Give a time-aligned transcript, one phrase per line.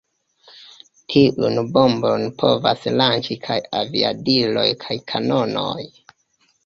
[1.15, 5.89] Tiujn bombojn povas lanĉi kaj aviadiloj kaj kanonoj.